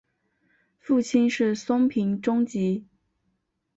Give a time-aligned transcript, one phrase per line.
[0.79, 2.87] 父亲是松平忠吉。